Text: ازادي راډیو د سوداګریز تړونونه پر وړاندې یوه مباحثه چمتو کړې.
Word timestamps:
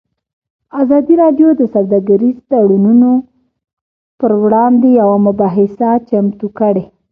ازادي 0.81 1.13
راډیو 1.23 1.49
د 1.55 1.61
سوداګریز 1.75 2.37
تړونونه 2.51 3.09
پر 4.19 4.31
وړاندې 4.43 4.87
یوه 5.01 5.17
مباحثه 5.27 5.89
چمتو 6.09 6.47
کړې. 6.59 6.83